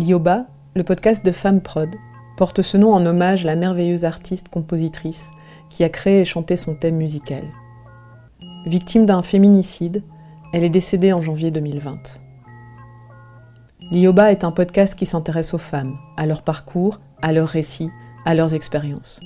[0.00, 1.94] Lioba, le podcast de Femme Prod,
[2.38, 5.30] porte ce nom en hommage à la merveilleuse artiste-compositrice
[5.68, 7.44] qui a créé et chanté son thème musical.
[8.64, 10.02] Victime d'un féminicide,
[10.54, 12.22] elle est décédée en janvier 2020.
[13.92, 17.90] Lioba est un podcast qui s'intéresse aux femmes, à leur parcours, à leurs récits,
[18.24, 19.20] à leurs expériences.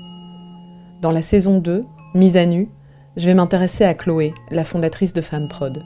[1.02, 1.84] Dans la saison 2,
[2.16, 2.68] Mise à nu,
[3.16, 5.84] je vais m'intéresser à Chloé, la fondatrice de Femme Prod.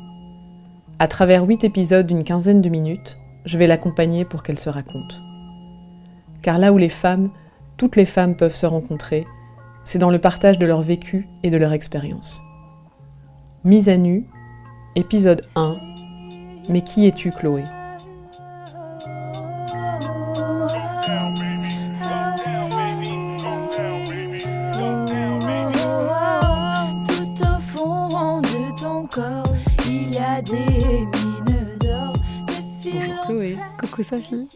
[0.98, 5.22] À travers huit épisodes d'une quinzaine de minutes, je vais l'accompagner pour qu'elle se raconte.
[6.42, 7.30] Car là où les femmes,
[7.76, 9.26] toutes les femmes peuvent se rencontrer,
[9.84, 12.42] c'est dans le partage de leur vécu et de leur expérience.
[13.64, 14.26] Mise à nu,
[14.96, 15.76] épisode 1.
[16.70, 17.64] Mais qui es-tu Chloé?
[32.98, 34.48] Bonjour Chloé, Coucou Sophie,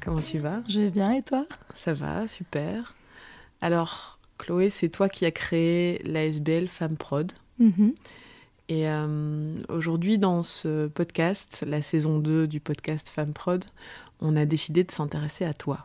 [0.00, 0.62] comment tu vas?
[0.68, 1.46] Je vais bien et toi?
[1.74, 2.94] Ça va, super.
[3.60, 7.32] Alors, Chloé, c'est toi qui as créé l'ASBL Femme Prod.
[7.58, 7.94] Mhm.
[8.68, 13.64] Et euh, aujourd'hui, dans ce podcast, la saison 2 du podcast Femme Prod,
[14.20, 15.84] on a décidé de s'intéresser à toi.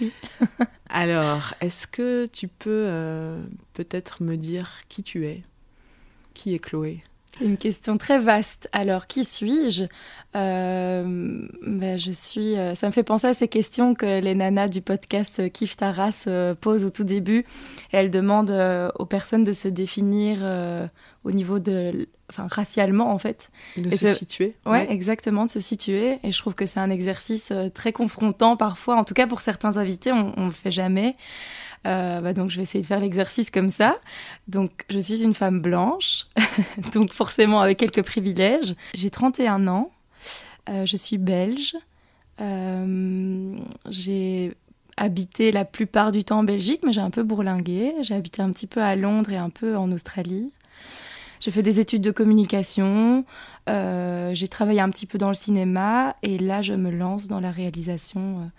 [0.00, 0.12] Oui.
[0.88, 3.40] Alors, est-ce que tu peux euh,
[3.74, 5.44] peut-être me dire qui tu es?
[6.34, 7.04] Qui est Chloé?
[7.40, 8.68] Une question très vaste.
[8.72, 9.84] Alors, qui suis-je?
[10.36, 11.02] Euh,
[11.66, 12.56] ben, Je suis.
[12.56, 15.76] euh, ça me fait penser à ces questions que les nanas du podcast euh, Kif
[15.76, 16.26] Taras
[16.60, 17.40] posent au tout début.
[17.92, 20.38] Et elles demandent aux personnes de se définir
[21.24, 22.08] au niveau de.
[22.30, 23.50] Enfin, racialement en fait.
[23.76, 26.18] De Et se situer Ouais, exactement, de se situer.
[26.22, 28.96] Et je trouve que c'est un exercice très confrontant parfois.
[28.96, 31.14] En tout cas, pour certains invités, on ne le fait jamais.
[31.86, 33.96] Euh, bah, donc, je vais essayer de faire l'exercice comme ça.
[34.48, 36.26] Donc, je suis une femme blanche,
[36.92, 38.74] donc forcément avec quelques privilèges.
[38.94, 39.90] J'ai 31 ans.
[40.68, 41.76] Euh, je suis belge.
[42.40, 43.56] Euh,
[43.88, 44.54] j'ai
[44.96, 47.92] habité la plupart du temps en Belgique, mais j'ai un peu bourlingué.
[48.02, 50.52] J'ai habité un petit peu à Londres et un peu en Australie.
[51.40, 53.24] J'ai fait des études de communication.
[53.66, 57.50] J'ai travaillé un petit peu dans le cinéma et là, je me lance dans la
[57.50, 58.50] réalisation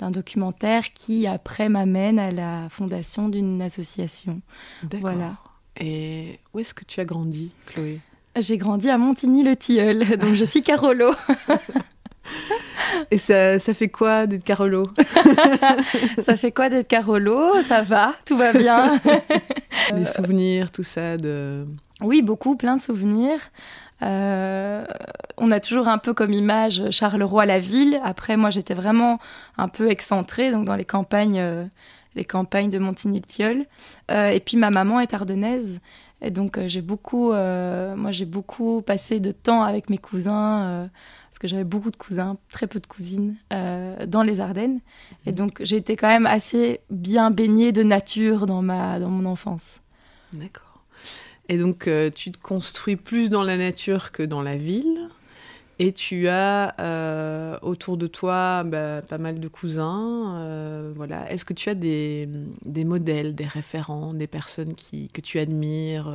[0.00, 4.40] d'un documentaire qui, après, m'amène à la fondation d'une association.
[4.82, 5.12] D'accord.
[5.12, 5.36] Voilà.
[5.78, 8.00] Et où est-ce que tu as grandi, Chloé?
[8.38, 11.12] J'ai grandi à Montigny-le-Tilleul, donc je suis Carolo.
[13.10, 14.84] Et ça, ça fait quoi d'être Carolo?
[16.18, 17.62] Ça fait quoi d'être Carolo?
[17.62, 19.00] Ça va, tout va bien.
[19.96, 21.66] Les souvenirs, tout ça de...
[22.02, 23.40] Oui, beaucoup, plein de souvenirs.
[24.02, 24.84] Euh,
[25.36, 28.00] on a toujours un peu comme image Charleroi la ville.
[28.04, 29.18] Après, moi, j'étais vraiment
[29.56, 31.64] un peu excentrée, donc dans les campagnes, euh,
[32.14, 33.66] les campagnes de Montigny-le-Tilleul.
[34.10, 35.80] Euh, et puis ma maman est ardennaise,
[36.22, 40.64] et donc euh, j'ai beaucoup, euh, moi, j'ai beaucoup passé de temps avec mes cousins.
[40.64, 40.86] euh,
[41.30, 44.80] parce que j'avais beaucoup de cousins, très peu de cousines, euh, dans les Ardennes.
[45.26, 49.30] Et donc, j'ai été quand même assez bien baignée de nature dans, ma, dans mon
[49.30, 49.80] enfance.
[50.32, 50.69] D'accord.
[51.50, 55.08] Et donc, euh, tu te construis plus dans la nature que dans la ville.
[55.80, 60.38] Et tu as euh, autour de toi bah, pas mal de cousins.
[60.38, 61.28] euh, voilà.
[61.32, 62.28] Est-ce que tu as des,
[62.84, 66.12] modèles, des référents, des personnes qui, que tu admires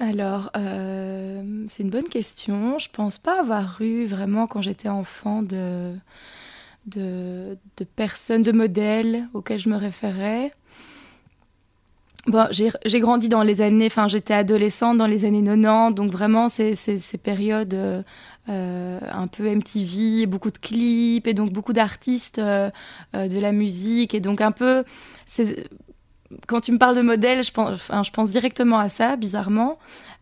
[0.00, 2.78] Alors, c'est une bonne question.
[2.78, 5.94] Je pense pas avoir eu vraiment, quand j'étais enfant, de,
[6.86, 10.52] de, de personnes, de modèles auxquels je me référais.
[12.26, 16.10] Bon, j'ai j'ai grandi dans les années, enfin j'étais adolescente dans les années 90, donc
[16.10, 18.02] vraiment ces, ces, ces périodes euh,
[18.48, 22.70] euh, un peu MTV, beaucoup de clips et donc beaucoup d'artistes euh,
[23.14, 24.82] euh, de la musique et donc un peu,
[26.48, 29.78] quand tu me parles de modèles, je pense, enfin, je pense directement à ça, bizarrement.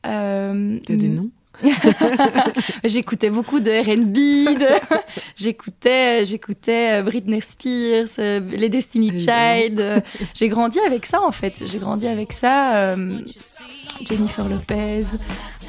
[0.07, 1.31] Euh, Tu as des noms?
[2.85, 4.97] J'écoutais beaucoup de R&B, de-
[5.37, 9.11] j'écoutais, j'écoutais euh, Britney Spears, euh, les Destiny.
[9.19, 9.81] Child.
[9.81, 10.01] euh,
[10.35, 11.63] J'ai grandi avec ça en fait.
[11.67, 12.77] J'ai grandi avec ça.
[12.77, 13.21] euh,
[14.07, 15.05] Jennifer Lopez.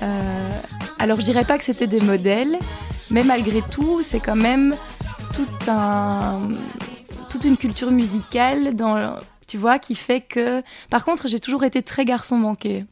[0.01, 0.51] euh,
[0.99, 2.57] alors je dirais pas que c'était des modèles,
[3.11, 4.73] mais malgré tout, c'est quand même
[5.33, 6.49] tout un,
[7.29, 9.17] toute une culture musicale dans,
[9.47, 10.63] tu vois, qui fait que.
[10.89, 12.85] Par contre, j'ai toujours été très garçon manqué.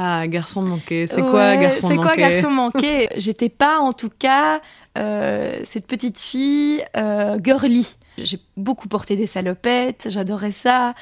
[0.00, 1.08] Ah, garçon manqué.
[1.08, 3.08] C'est Ouais, quoi garçon C'est manqué quoi garçon manqué?
[3.16, 4.60] J'étais pas en tout cas
[4.96, 7.96] euh, cette petite fille euh, girly.
[8.16, 10.94] J'ai beaucoup porté des salopettes, j'adorais ça.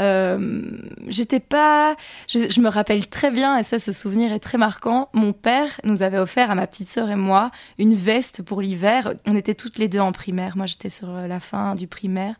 [0.00, 0.62] Euh,
[1.08, 1.96] j'étais pas.
[2.28, 5.08] Je, je me rappelle très bien, et ça, ce souvenir est très marquant.
[5.12, 9.14] Mon père nous avait offert à ma petite sœur et moi une veste pour l'hiver.
[9.26, 10.56] On était toutes les deux en primaire.
[10.56, 12.34] Moi, j'étais sur la fin du primaire,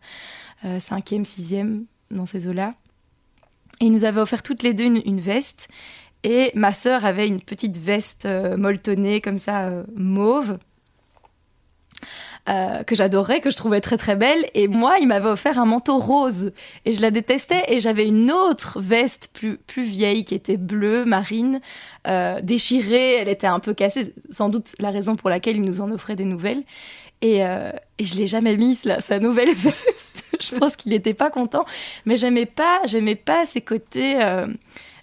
[0.64, 2.74] euh, cinquième, sixième, dans ces eaux-là.
[3.80, 5.68] Et il nous avait offert toutes les deux une, veste.
[6.22, 10.58] Et ma sœur avait une petite veste euh, molletonnée comme ça, euh, mauve.
[12.48, 14.48] euh, que j'adorais, que je trouvais très très belle.
[14.54, 16.52] Et moi, il m'avait offert un manteau rose.
[16.84, 17.64] Et je la détestais.
[17.68, 21.60] Et j'avais une autre veste plus, plus vieille qui était bleue, marine,
[22.42, 23.16] déchirée.
[23.16, 24.14] Elle était un peu cassée.
[24.30, 26.62] Sans doute la raison pour laquelle il nous en offrait des nouvelles.
[27.20, 30.15] Et, et je l'ai jamais mise, là, sa nouvelle veste.
[30.40, 31.64] je pense qu'il n'était pas content.
[32.04, 34.22] Mais j'aimais pas, j'aimais pas ses côtés.
[34.22, 34.46] Euh,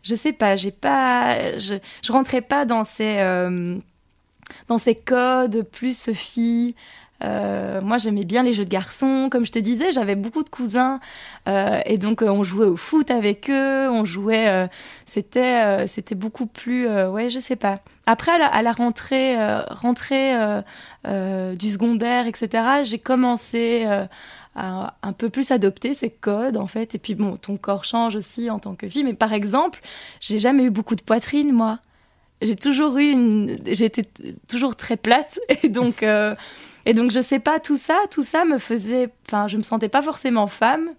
[0.03, 1.57] je sais pas, j'ai pas.
[1.57, 3.17] Je, je rentrais pas dans ces.
[3.19, 3.77] Euh,
[4.67, 6.75] dans ces codes plus fille,
[7.23, 9.29] euh, moi, j'aimais bien les jeux de garçons.
[9.31, 10.99] Comme je te disais, j'avais beaucoup de cousins
[11.47, 13.89] euh, et donc on jouait au foot avec eux.
[13.89, 14.69] On jouait,
[15.05, 17.79] c'était, c'était beaucoup plus, ouais, je sais pas.
[18.05, 19.37] Après, à la, à la rentrée,
[19.69, 20.33] rentrée
[21.05, 23.87] du secondaire, etc., j'ai commencé
[24.55, 26.95] à un peu plus adopter ces codes en fait.
[26.95, 29.03] Et puis bon, ton corps change aussi en tant que fille.
[29.03, 29.81] Mais par exemple,
[30.19, 31.79] j'ai jamais eu beaucoup de poitrine, moi.
[32.41, 34.03] J'ai toujours eu une, j'étais
[34.47, 36.03] toujours très plate et donc.
[36.85, 39.09] Et donc, je sais pas, tout ça, tout ça me faisait.
[39.27, 40.89] Enfin, je me sentais pas forcément femme,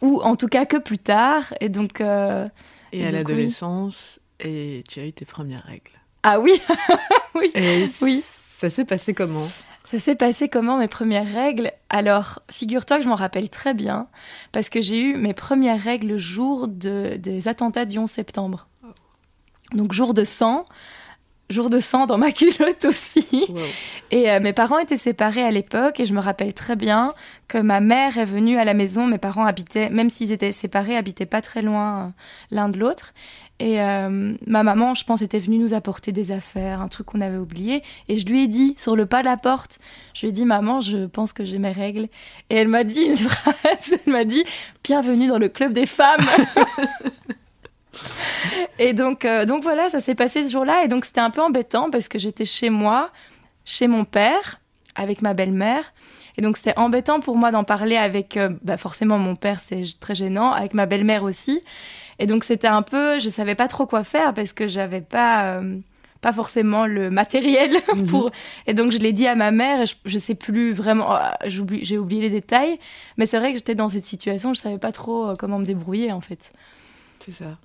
[0.00, 1.52] ou en tout cas que plus tard.
[1.60, 2.00] Et donc.
[2.00, 2.48] Euh,
[2.92, 4.48] et, et, à l'adolescence, oui.
[4.48, 5.90] et tu as eu tes premières règles.
[6.22, 6.60] Ah oui
[7.34, 7.50] Oui.
[7.54, 8.22] Et oui.
[8.22, 9.48] Ça s'est passé comment?
[9.84, 11.70] Ça s'est passé comment mes premières règles?
[11.90, 14.08] Alors, figure-toi que je m'en rappelle très bien,
[14.50, 18.66] parce que j'ai eu mes premières règles le jour de, des attentats du 11 septembre.
[19.72, 20.64] Donc, jour de sang,
[21.50, 23.44] jour de sang dans ma culotte aussi.
[23.48, 23.58] Wow.
[24.10, 27.12] Et euh, mes parents étaient séparés à l'époque et je me rappelle très bien
[27.48, 29.06] que ma mère est venue à la maison.
[29.06, 32.08] Mes parents habitaient, même s'ils étaient séparés, habitaient pas très loin euh,
[32.50, 33.12] l'un de l'autre.
[33.60, 37.20] Et euh, ma maman, je pense, était venue nous apporter des affaires, un truc qu'on
[37.20, 37.82] avait oublié.
[38.08, 39.78] Et je lui ai dit, sur le pas de la porte,
[40.12, 42.08] je lui ai dit, maman, je pense que j'ai mes règles.
[42.50, 44.44] Et elle m'a dit une phrase, elle m'a dit,
[44.82, 46.26] bienvenue dans le club des femmes.
[48.80, 50.84] et donc, euh, donc voilà, ça s'est passé ce jour-là.
[50.84, 53.10] Et donc c'était un peu embêtant parce que j'étais chez moi,
[53.64, 54.60] chez mon père,
[54.96, 55.92] avec ma belle-mère.
[56.36, 59.84] Et donc c'était embêtant pour moi d'en parler avec, euh, bah forcément mon père c'est
[60.00, 61.62] très gênant, avec ma belle-mère aussi.
[62.18, 65.58] Et donc c'était un peu, je savais pas trop quoi faire parce que j'avais pas,
[65.58, 65.78] euh,
[66.20, 67.70] pas forcément le matériel
[68.08, 68.26] pour.
[68.26, 68.32] Mm -hmm.
[68.68, 71.60] Et donc je l'ai dit à ma mère et je, je sais plus vraiment, j'ai
[71.60, 72.78] oublié, oublié les détails.
[73.16, 75.66] Mais c'est vrai que j'étais dans cette situation, je savais pas trop euh, comment me
[75.66, 76.50] débrouiller en fait.
[77.18, 77.58] C'est ça.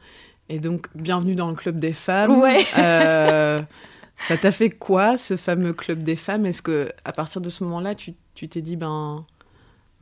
[0.49, 2.39] Et donc, bienvenue dans le club des femmes.
[2.39, 2.65] Ouais.
[2.77, 3.61] euh,
[4.17, 6.45] ça t'a fait quoi, ce fameux club des femmes?
[6.47, 8.13] Est-ce que, à partir de ce moment-là, tu
[8.47, 9.25] t'es dit, ben,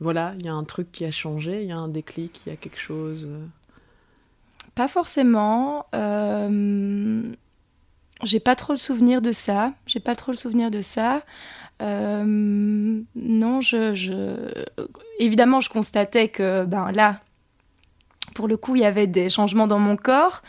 [0.00, 2.50] voilà, il y a un truc qui a changé, il y a un déclic, il
[2.50, 3.28] y a quelque chose
[4.78, 5.86] Pas forcément.
[5.92, 7.22] Euh,
[8.22, 9.72] J'ai pas trop le souvenir de ça.
[9.86, 11.22] J'ai pas trop le souvenir de ça.
[11.82, 12.22] Euh,
[13.16, 14.36] non, je, je,
[15.18, 17.18] évidemment, je constatais que, ben là,
[18.36, 20.42] pour le coup, il y avait des changements dans mon corps.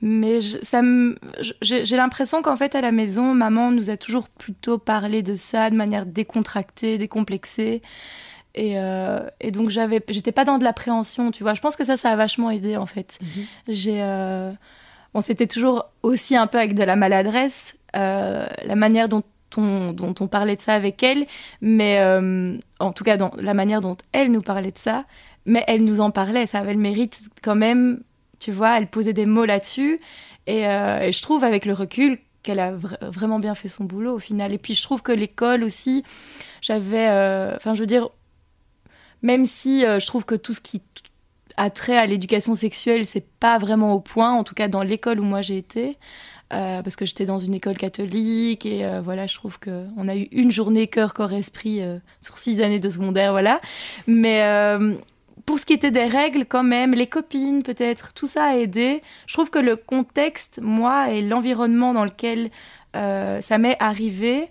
[0.00, 5.34] Mais j'ai l'impression qu'en fait, à la maison, maman nous a toujours plutôt parlé de
[5.34, 7.82] ça de manière décontractée, décomplexée.
[8.54, 11.54] Et, euh, et donc, j'étais pas dans de l'appréhension, tu vois.
[11.54, 13.18] Je pense que ça, ça a vachement aidé, en fait.
[13.20, 13.46] Mm -hmm.
[13.68, 14.02] J'ai.
[14.02, 14.52] Euh,
[15.12, 19.24] bon, c'était toujours aussi un peu avec de la maladresse, euh, la manière dont
[19.56, 21.26] on, dont on parlait de ça avec elle,
[21.60, 22.00] mais
[22.78, 25.04] en tout cas, dans la manière dont elle nous parlait de ça
[25.46, 28.00] mais elle nous en parlait, ça avait le mérite quand même,
[28.38, 30.00] tu vois, elle posait des mots là-dessus.
[30.46, 30.62] Et,
[31.06, 34.18] et, je trouve avec le recul qu'elle a vra vraiment bien fait son boulot au
[34.20, 34.52] final.
[34.52, 36.04] Et puis je trouve que l'école aussi,
[36.60, 37.06] j'avais,
[37.56, 38.10] enfin euh, je veux dire,
[39.24, 40.82] même si euh, je trouve que tout ce qui
[41.56, 45.18] a trait à l'éducation sexuelle, c'est pas vraiment au point, en tout cas dans l'école
[45.18, 45.96] où moi j'ai été.
[46.52, 50.08] Euh, parce que j'étais dans une école catholique et euh, voilà, je trouve que on
[50.08, 51.80] a eu une journée cœur corps esprit
[52.20, 53.62] sur six années de secondaire, voilà.
[54.06, 54.42] Mais
[55.46, 59.00] pour ce qui était des règles, quand même, les copines, peut-être, tout ça a aidé.
[59.26, 62.50] Je trouve que le contexte, moi, et l'environnement dans lequel
[62.92, 64.50] ça m'est arrivé,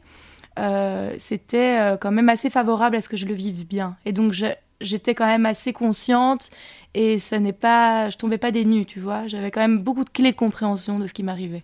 [0.60, 3.98] euh, c'était euh, quand même assez favorable à ce que je le vive bien.
[4.06, 4.34] Et donc,
[4.82, 6.50] j'étais quand même assez consciente
[6.94, 9.28] et ça n'est pas, je tombais pas des nues, tu vois.
[9.28, 11.64] J'avais quand même beaucoup de clés de compréhension de ce qui m'arrivait.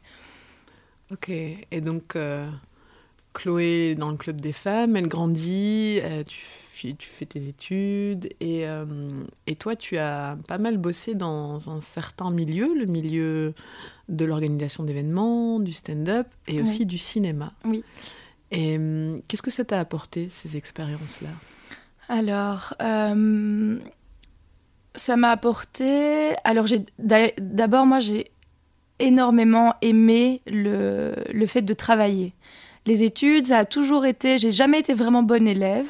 [1.11, 2.15] Ok, et donc
[3.33, 6.39] Chloé dans le club des femmes, elle grandit, tu
[6.79, 8.85] tu fais tes études et, euh,
[9.47, 13.53] et, toi, tu as pas mal bossé dans un certain milieu, le milieu
[14.07, 16.61] de l'organisation d'événements, du stand-up et oui.
[16.61, 17.53] aussi du cinéma.
[17.65, 17.83] Oui.
[18.51, 21.29] Et euh, qu'est-ce que ça t'a apporté, ces expériences-là?
[22.07, 23.77] Alors, euh,
[24.95, 26.33] ça m'a apporté...
[26.43, 26.65] Alors,
[26.97, 28.31] d'abord, moi, j'ai
[28.97, 32.33] énormément aimé le, le fait de travailler.
[32.85, 34.37] Les études, ça a toujours été...
[34.37, 35.87] J'ai jamais été vraiment bonne élève.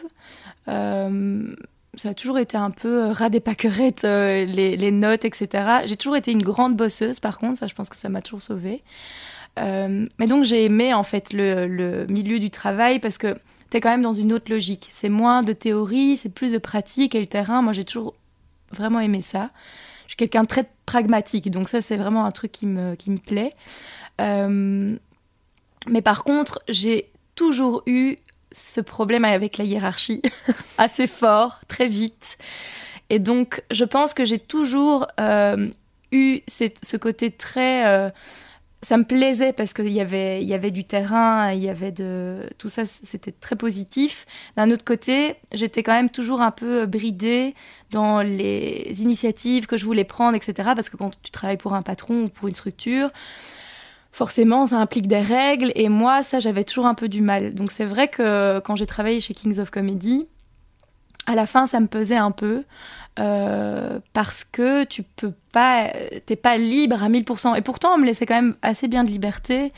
[0.67, 1.55] Euh,
[1.95, 5.81] ça a toujours été un peu euh, ras des pâquerettes, euh, les, les, notes, etc.
[5.85, 8.41] J'ai toujours été une grande bosseuse, par contre, ça, je pense que ça m'a toujours
[8.41, 8.81] sauvée.
[9.57, 13.37] Euh, mais donc, j'ai aimé, en fait, le, milieu du travail parce que
[13.69, 14.87] tu es quand même dans une autre logique.
[14.89, 17.61] C'est moins de théorie, c'est plus de pratique et le terrain.
[17.61, 18.15] Moi, j'ai toujours
[18.71, 19.49] vraiment aimé ça.
[20.05, 23.17] Je suis quelqu'un très pragmatique, donc ça, c'est vraiment un truc qui me, qui me
[23.17, 23.53] plaît.
[24.19, 24.95] Euh,
[25.87, 28.17] mais par contre, j'ai toujours eu
[28.51, 30.23] ce problème avec la hiérarchie
[30.77, 32.37] assez fort, très vite.
[33.11, 35.69] Et donc, je pense que j'ai toujours euh,
[36.11, 38.11] eu ce côté très...
[38.81, 41.91] ça me plaisait parce qu'il y avait, il y avait du terrain, il y avait
[41.91, 42.43] de...
[42.57, 44.25] Tout ça, c'était très positif.
[44.55, 47.55] D'un autre côté, j'étais quand même toujours un peu bridée
[47.91, 50.69] dans les initiatives que je voulais prendre, etc.
[50.75, 53.09] Parce que quand tu travailles pour un patron ou pour une structure,
[54.13, 55.73] forcément, ça implique des règles.
[55.75, 57.53] Et moi, ça, j'avais toujours un peu du mal.
[57.55, 60.27] Donc c'est vrai que quand j'ai travaillé chez Kings of Comedy,
[61.29, 62.63] à la fin, ça me pesait un peu.
[63.19, 65.91] Euh, parce que tu peux pas,
[66.25, 67.55] t'es pas libre à 1000%.
[67.55, 69.71] Et pourtant, on me laissait quand même assez bien de liberté.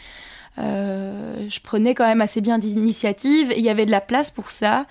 [0.59, 3.53] Euh, je prenais quand même assez bien d'initiative.
[3.57, 4.85] Il y avait de la place pour ça.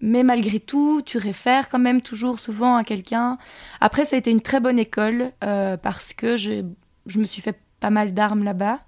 [0.00, 3.38] Mais malgré tout, tu réfères quand même toujours souvent à quelqu'un.
[3.80, 6.64] Après, ça a été une très bonne école euh, parce que je,
[7.06, 8.80] je me suis fait pas mal d'armes là-bas.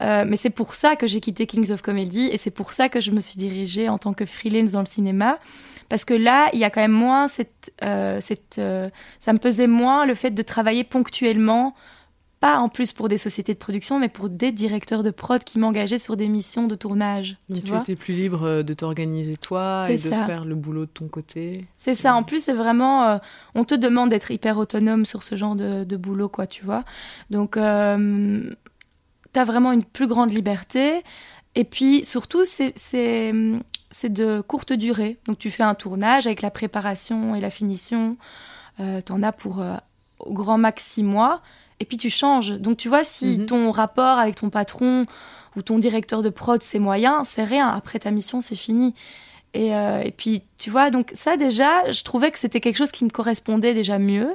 [0.00, 2.88] Euh, mais c'est pour ça que j'ai quitté Kings of Comedy et c'est pour ça
[2.88, 5.38] que je me suis dirigée en tant que freelance dans le cinéma.
[5.88, 7.72] Parce que là, il y a quand même moins cette.
[7.82, 11.74] Euh, cette euh, ça me pesait moins le fait de travailler ponctuellement,
[12.40, 15.58] pas en plus pour des sociétés de production, mais pour des directeurs de prod qui
[15.58, 17.36] m'engageaient sur des missions de tournage.
[17.48, 21.08] Donc tu, étais plus libre de t'organiser toi et de faire le boulot de ton
[21.08, 21.66] côté.
[21.76, 22.14] C'est ça.
[22.14, 23.20] En plus, c'est vraiment.
[23.54, 26.84] on te demande d'être hyper autonome sur ce genre de, de boulot, quoi, tu vois.
[27.30, 27.56] Donc
[29.32, 31.02] tu as vraiment une plus grande liberté.
[31.54, 32.72] Et puis surtout, c'est
[34.04, 35.18] de courte durée.
[35.26, 38.16] Donc tu fais un tournage avec la préparation et la finition.
[38.80, 39.76] Euh, tu en as pour euh,
[40.18, 41.42] au grand max six mois.
[41.80, 42.52] Et puis tu changes.
[42.52, 43.46] Donc tu vois, si mhm.
[43.46, 45.06] ton rapport avec ton patron
[45.56, 47.68] ou ton directeur de prod, c'est moyen, c'est rien.
[47.68, 48.94] Après ta mission, c'est fini.
[49.54, 52.90] Et, euh, et, puis, tu vois, donc ça déjà, je trouvais que c'était quelque chose
[52.90, 54.34] qui me correspondait déjà mieux.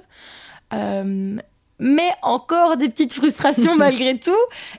[1.80, 4.32] Euh, mais encore des petites frustrations malgré tout.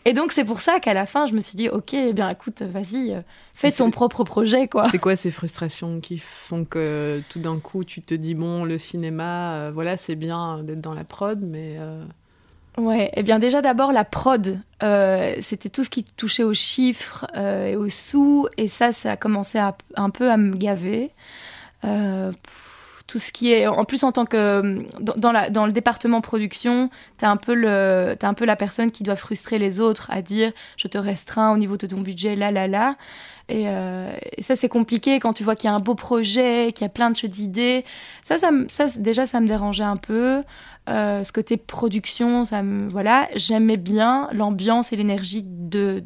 [0.05, 2.29] Et donc c'est pour ça qu'à la fin, je me suis dit, ok, eh bien
[2.31, 3.21] écoute, vas-y, euh,
[3.55, 4.89] fais ton propre projet, quoi.
[4.91, 8.79] C'est quoi ces frustrations qui font que tout d'un coup, tu te dis, bon, le
[8.79, 11.77] cinéma, euh, voilà, c'est bien d'être dans la prod, mais...
[11.79, 12.03] Euh,
[12.79, 14.59] ouais, eh bien déjà d'abord la prod,
[15.41, 19.59] c'était tout ce qui touchait aux chiffres et aux sous, et ça, ça a commencé
[19.59, 21.11] un peu à me gaver
[23.09, 27.37] tout ce qui est en plus en tant que dans, le département production tu un
[27.37, 31.53] peu un peu la personne qui doit frustrer les autres à dire je te restreins
[31.53, 32.97] au niveau de ton budget là là là.
[33.51, 36.85] Et, euh, ça c'est compliqué quand tu vois qu'il y a un beau projet qu'il
[36.85, 37.85] y a plein de d'idées.
[38.23, 40.43] Ça ça, ça déjà ça me dérangeait un peu.
[40.91, 46.03] Euh, ce côté production ça me voilà j'aimais bien l'ambiance et l'énergie de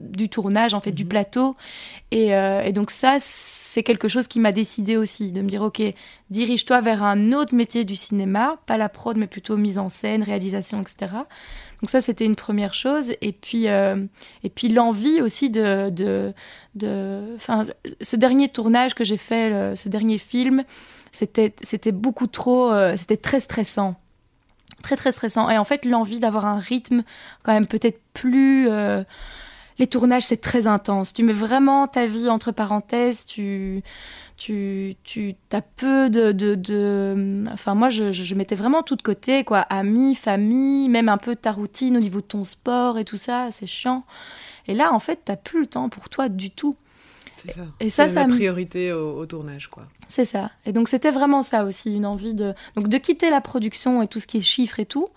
[0.00, 1.08] du tournage, en fait, du mhm.
[1.08, 1.56] plateau.
[2.12, 5.82] Euh, et, donc ça, c'est quelque chose qui m'a décidé aussi, de me dire, ok,
[6.30, 10.22] dirige-toi vers un autre métier du cinéma, pas la prod, mais plutôt mise en scène,
[10.22, 11.12] réalisation, etc.
[11.80, 13.12] Donc ça, c'était une première chose.
[13.20, 14.04] Et puis, euh,
[14.42, 16.32] et puis l'envie aussi de, de,
[16.74, 17.64] de, enfin,
[18.00, 20.64] ce dernier tournage que j'ai fait, ce dernier film,
[21.12, 23.96] c'était, c'était beaucoup trop, euh, c'était très stressant
[24.82, 27.02] très très stressant et en fait l'envie d'avoir un rythme
[27.42, 28.66] quand même peut-être plus
[29.80, 31.14] les tournages, c'est très intense.
[31.14, 33.24] Tu mets vraiment ta vie entre parenthèses.
[33.24, 33.82] Tu,
[34.36, 39.60] tu, tu as peu de, de, Enfin, moi, je, mettais vraiment tout de côté, quoi.
[39.60, 43.48] Amis, famille, même un peu ta routine au niveau de ton sport et tout ça.
[43.50, 44.04] C'est chiant.
[44.68, 46.76] Et là, en fait, t'as plus le temps pour toi du tout.
[47.38, 47.62] C'est ça.
[47.80, 49.84] Et ça, c'est la priorité au, tournage, quoi.
[50.08, 50.50] C'est ça.
[50.66, 54.08] Et donc, c'était vraiment ça aussi, une envie de, donc, de quitter la production et
[54.08, 55.08] tout ce qui est chiffres et tout,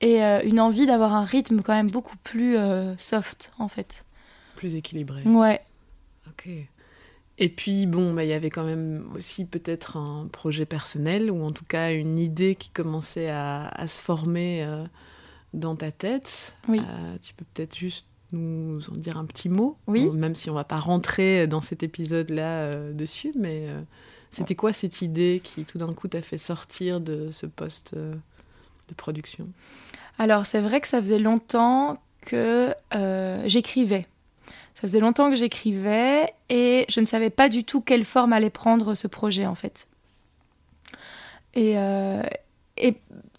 [0.00, 4.05] et euh, une envie d'avoir un rythme quand même beaucoup plus euh, soft, en fait
[4.56, 5.22] plus équilibré.
[5.22, 5.60] Ouais.
[6.28, 6.48] Ok.
[7.38, 11.44] Et puis, bon, bah, il y avait quand même aussi peut-être un projet personnel, ou
[11.44, 14.84] en tout cas une idée qui commençait à, se former euh,
[15.52, 16.54] dans ta tête.
[16.68, 16.80] Oui.
[16.80, 20.10] Euh, tu peux peut-être juste nous en dire un petit mot, oui.
[20.10, 23.68] même si on va pas rentrer dans cet épisode-là euh, dessus, mais
[24.32, 28.94] c'était quoi cette idée qui tout d'un coup t'a fait sortir de ce poste de
[28.96, 29.46] production?
[30.18, 32.74] Alors c'est vrai que ça faisait longtemps que
[33.46, 34.06] j'écrivais
[34.74, 38.50] ça faisait longtemps que j'écrivais et je ne savais pas du tout quelle forme allait
[38.50, 39.88] prendre ce projet en fait.
[41.54, 42.22] Et, euh,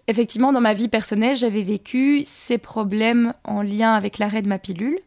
[0.07, 4.57] effectivement, dans ma vie personnelle, j'avais vécu ces problèmes en lien avec l'arrêt de ma
[4.57, 4.99] pilule.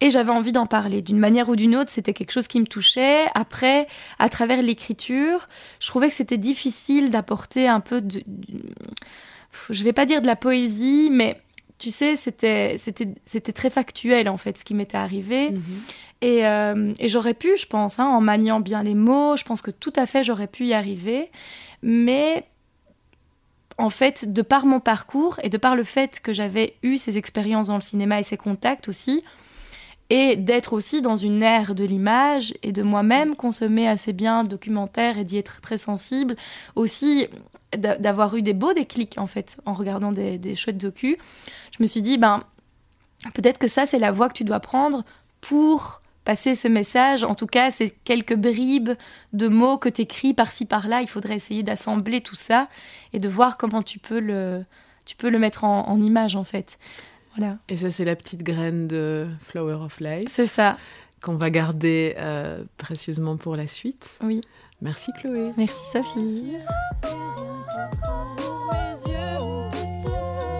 [0.00, 1.00] Et j'avais envie d'en parler.
[1.00, 3.24] D'une manière ou d'une autre, c'était quelque chose qui me touchait.
[3.34, 3.88] Après,
[4.18, 5.48] à travers l'écriture,
[5.80, 8.22] je trouvais que c'était difficile d'apporter un peu de,
[9.70, 11.40] Je vais pas dire de la poésie, mais
[11.78, 15.50] tu sais, c'était, c'était, c'était très factuel en fait ce qui m'était arrivé.
[15.50, 15.62] Mhm.
[16.22, 19.60] Et, euh, et j'aurais pu, je pense, hein, en maniant bien les mots, je pense
[19.60, 21.30] que tout à fait j'aurais pu y arriver.
[21.82, 22.44] Mais
[23.78, 27.18] en fait, de par mon parcours et de par le fait que j'avais eu ces
[27.18, 29.22] expériences dans le cinéma et ces contacts aussi,
[30.08, 34.48] et d'être aussi dans une ère de l'image et de moi-même consommer assez bien de
[34.48, 36.36] documentaires et d'y être très sensible,
[36.76, 37.26] aussi
[37.76, 41.16] d'avoir eu des beaux déclics en fait en regardant des, des chouettes docu,
[41.76, 42.42] je me suis dit ben
[43.34, 45.04] peut-être que ça c'est la voie que tu dois prendre
[45.40, 47.22] pour passer ce message.
[47.22, 48.90] En tout cas, c'est quelques bribes
[49.32, 51.00] de mots que tu écris par-ci par-là.
[51.00, 52.68] Il faudrait essayer d'assembler tout ça
[53.12, 54.64] et de voir comment tu peux le,
[55.04, 56.78] tu peux le mettre en, en image en fait.
[57.36, 60.78] Voilà, Et ça, c'est la petite graine de Flower of Life c'est ça.
[61.22, 64.18] qu'on va garder euh, précieusement pour la suite.
[64.22, 64.40] Oui.
[64.82, 65.52] Merci Chloé.
[65.56, 66.44] Merci Sophie.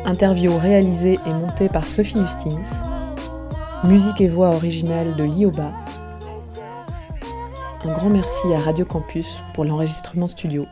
[0.06, 2.80] Interview réalisée et montée par Sophie Hustings.
[3.82, 5.72] Musique et voix originale de Lioba.
[7.84, 10.66] Un grand merci à Radio Campus pour l'enregistrement studio.